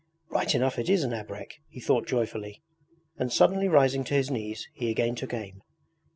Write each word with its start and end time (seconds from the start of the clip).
'Right 0.31 0.55
enough 0.55 0.79
it 0.79 0.89
is 0.89 1.03
an 1.03 1.11
abrek! 1.13 1.59
he 1.69 1.79
thought 1.79 2.07
joyfully, 2.07 2.63
and 3.19 3.31
suddenly 3.31 3.67
rising 3.67 4.03
to 4.05 4.15
his 4.15 4.31
knees 4.31 4.67
he 4.73 4.89
again 4.89 5.13
took 5.13 5.31
aim. 5.31 5.61